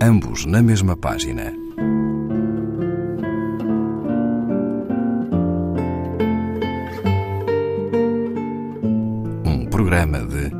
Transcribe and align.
ambos 0.00 0.44
na 0.44 0.62
mesma 0.62 0.96
página. 0.96 1.52
Um 9.44 9.66
programa 9.70 10.18
de 10.20 10.50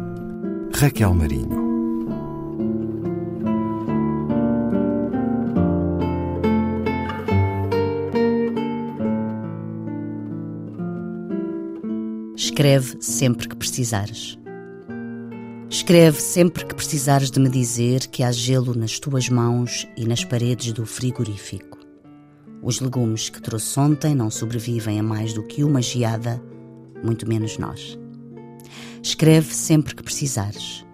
Raquel 0.79 1.14
Marinho. 1.14 1.67
Escreve 12.34 12.96
sempre 13.00 13.48
que 13.48 13.57
precisares. 13.57 14.39
Escreve 15.69 16.20
sempre 16.20 16.65
que 16.65 16.77
precisares 16.77 17.29
de 17.29 17.41
me 17.41 17.48
dizer 17.48 18.06
que 18.06 18.23
há 18.23 18.30
gelo 18.30 18.73
nas 18.73 19.01
tuas 19.01 19.29
mãos 19.29 19.87
e 19.97 20.06
nas 20.06 20.25
paredes 20.25 20.73
do 20.73 20.87
frigorífico. 20.87 21.79
Os 22.62 22.80
legumes 22.80 23.29
que 23.29 23.42
trouxe 23.42 23.79
ontem 23.79 24.15
não 24.15 24.30
sobrevivem 24.30 25.01
a 25.01 25.02
mais 25.02 25.33
do 25.33 25.42
que 25.42 25.65
uma 25.65 25.83
geada, 25.83 26.41
muito 27.02 27.29
menos 27.29 27.59
nós. 27.59 27.98
Escreve 29.02 29.52
sempre 29.52 29.97
que 29.97 30.05
precisares. 30.05 30.84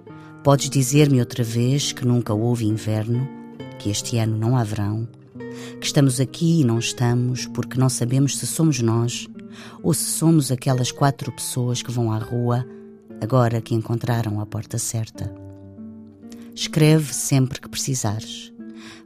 Podes 0.42 0.70
dizer-me 0.70 1.20
outra 1.20 1.44
vez 1.44 1.92
que 1.92 2.06
nunca 2.06 2.32
houve 2.32 2.66
inverno, 2.66 3.28
que 3.78 3.90
este 3.90 4.16
ano 4.16 4.38
não 4.38 4.56
há 4.56 4.64
verão, 4.64 5.06
que 5.80 5.86
estamos 5.86 6.18
aqui 6.18 6.62
e 6.62 6.64
não 6.64 6.78
estamos 6.78 7.46
porque 7.46 7.78
não 7.78 7.90
sabemos 7.90 8.38
se 8.38 8.46
somos 8.46 8.80
nós 8.80 9.28
ou 9.82 9.92
se 9.92 10.04
somos 10.04 10.50
aquelas 10.50 10.90
quatro 10.90 11.30
pessoas 11.30 11.82
que 11.82 11.92
vão 11.92 12.10
à 12.10 12.16
rua 12.16 12.66
agora 13.22 13.60
que 13.60 13.72
encontraram 13.72 14.40
a 14.40 14.46
porta 14.46 14.78
certa. 14.78 15.32
Escreve 16.52 17.14
sempre 17.14 17.60
que 17.60 17.68
precisares. 17.68 18.52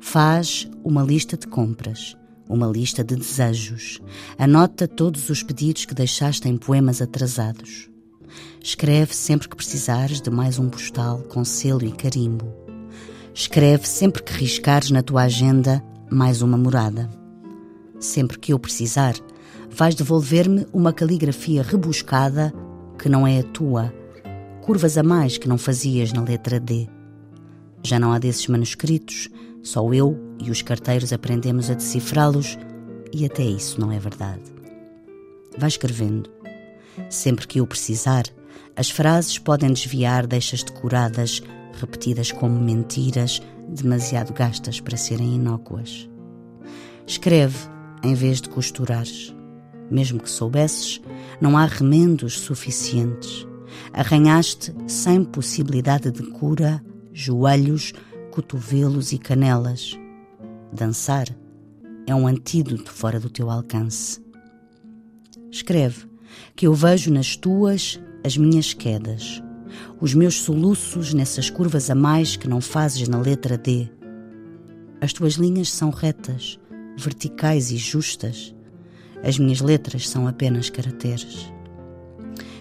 Faz 0.01 0.67
uma 0.83 1.03
lista 1.03 1.37
de 1.37 1.47
compras, 1.47 2.17
uma 2.49 2.67
lista 2.67 3.05
de 3.05 3.15
desejos. 3.15 4.01
Anota 4.39 4.89
todos 4.89 5.29
os 5.29 5.43
pedidos 5.43 5.85
que 5.85 5.95
deixaste 5.95 6.49
em 6.49 6.57
poemas 6.57 7.03
atrasados. 7.03 7.91
Escreve 8.65 9.15
sempre 9.15 9.51
que 9.51 9.57
precisares 9.57 10.23
de 10.23 10.31
mais 10.31 10.59
um 10.59 10.71
postal 10.71 11.19
com 11.29 11.45
selo 11.45 11.85
e 11.85 11.93
carimbo. 11.93 12.51
Escreve 13.35 13.87
sempre 13.87 14.23
que 14.23 14.33
riscares 14.33 14.91
na 14.91 15.03
tua 15.03 15.25
agenda 15.25 15.85
mais 16.11 16.41
uma 16.41 16.57
morada. 16.57 17.11
Sempre 18.01 18.39
que 18.39 18.55
eu 18.55 18.59
precisar, 18.59 19.15
vais 19.71 19.95
devolver-me 19.95 20.67
uma 20.73 20.93
caligrafia 20.93 21.63
rebuscada 21.63 22.51
que 22.99 23.11
não 23.11 23.27
é 23.27 23.41
a 23.41 23.43
tua, 23.43 23.93
curvas 24.67 24.99
a 24.99 25.03
mais 25.05 25.39
que 25.39 25.49
não 25.49 25.57
fazias 25.57 26.13
na 26.13 26.21
letra 26.23 26.59
D. 26.59 26.89
Já 27.85 28.01
não 28.01 28.13
há 28.13 28.19
desses 28.19 28.49
manuscritos, 28.49 29.29
só 29.63 29.95
eu 29.95 30.19
e 30.45 30.51
os 30.51 30.61
carteiros 30.61 31.13
aprendemos 31.13 31.71
a 31.71 31.75
decifrá-los 31.75 32.59
e 33.13 33.25
até 33.25 33.45
isso 33.45 33.81
não 33.81 33.93
é 33.93 33.99
verdade. 34.01 34.43
Vai 35.57 35.69
escrevendo. 35.69 36.29
Sempre 37.09 37.47
que 37.47 37.61
eu 37.61 37.67
precisar, 37.67 38.25
as 38.75 38.91
frases 38.91 39.39
podem 39.39 39.73
desviar 39.73 40.27
deixas 40.27 40.65
decoradas, 40.65 41.41
repetidas 41.81 42.33
como 42.33 42.61
mentiras, 42.61 43.41
demasiado 43.69 44.33
gastas 44.33 44.81
para 44.81 44.97
serem 44.97 45.37
inócuas. 45.37 46.11
Escreve 47.07 47.57
em 48.03 48.15
vez 48.15 48.41
de 48.41 48.49
costurares. 48.49 49.33
Mesmo 49.89 50.19
que 50.19 50.29
soubesses, 50.29 51.01
não 51.41 51.57
há 51.57 51.67
remendos 51.67 52.41
suficientes. 52.41 53.46
Arranhaste 53.97 54.75
sem 54.87 55.25
possibilidade 55.25 56.11
de 56.11 56.23
cura 56.23 56.85
joelhos, 57.15 57.95
cotovelos 58.31 59.11
e 59.11 59.19
canelas. 59.19 59.99
Dançar 60.71 61.27
é 62.07 62.15
um 62.15 62.27
antídoto 62.27 62.93
fora 62.93 63.19
do 63.19 63.31
teu 63.31 63.51
alcance. 63.51 64.23
Escreve 65.51 66.05
que 66.55 66.67
eu 66.67 66.75
vejo 66.75 67.11
nas 67.11 67.37
tuas 67.37 67.99
as 68.23 68.37
minhas 68.37 68.75
quedas, 68.75 69.43
os 69.99 70.13
meus 70.13 70.43
soluços 70.43 71.15
nessas 71.15 71.49
curvas 71.49 71.89
a 71.89 71.95
mais 71.95 72.37
que 72.37 72.47
não 72.47 72.61
fazes 72.61 73.09
na 73.09 73.19
letra 73.19 73.57
D. 73.57 73.89
As 75.01 75.15
tuas 75.15 75.35
linhas 75.35 75.71
são 75.71 75.89
retas, 75.89 76.59
verticais 76.99 77.71
e 77.71 77.79
justas. 77.79 78.55
As 79.23 79.39
minhas 79.39 79.63
letras 79.63 80.07
são 80.07 80.29
apenas 80.29 80.69
caracteres. 80.69 81.51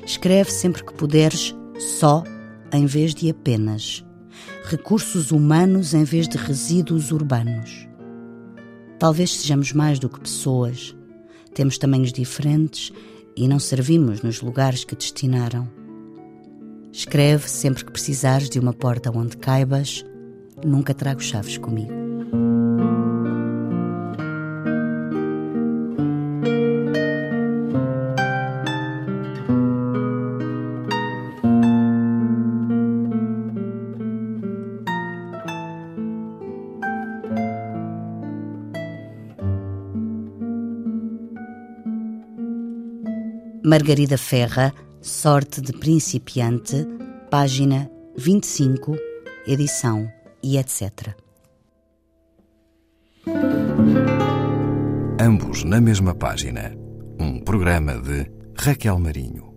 Escreve 0.05 0.51
sempre 0.51 0.83
que 0.83 0.93
puderes 0.93 1.55
só 1.79 2.23
em 2.71 2.85
vez 2.85 3.16
de 3.16 3.29
apenas. 3.29 4.05
Recursos 4.66 5.31
humanos 5.31 5.93
em 5.93 6.03
vez 6.03 6.27
de 6.27 6.38
resíduos 6.38 7.11
urbanos. 7.11 7.88
Talvez 8.99 9.33
sejamos 9.33 9.73
mais 9.73 9.97
do 9.97 10.07
que 10.07 10.19
pessoas. 10.19 10.95
Temos 11.55 11.77
tamanhos 11.77 12.13
diferentes 12.13 12.91
e 13.35 13.47
não 13.47 13.59
servimos 13.59 14.21
nos 14.21 14.41
lugares 14.41 14.83
que 14.83 14.95
destinaram. 14.95 15.67
Escreve 16.91 17.49
sempre 17.49 17.83
que 17.83 17.91
precisares 17.91 18.49
de 18.49 18.59
uma 18.59 18.73
porta 18.73 19.11
onde 19.11 19.35
caibas. 19.37 20.05
Nunca 20.63 20.93
trago 20.93 21.22
chaves 21.22 21.57
comigo. 21.57 21.94
Margarida 43.65 44.15
Ferra, 44.15 44.71
Sorte 45.01 45.59
de 45.59 45.73
Principiante, 45.73 46.85
página 47.31 47.89
25, 48.15 48.95
edição 49.47 50.07
e 50.43 50.59
etc. 50.59 51.15
Ambos 55.19 55.63
na 55.63 55.81
mesma 55.81 56.13
página. 56.13 56.75
Um 57.19 57.39
programa 57.39 57.99
de 57.99 58.31
Raquel 58.55 58.99
Marinho. 58.99 59.54